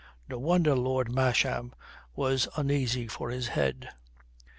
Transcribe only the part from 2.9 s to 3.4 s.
for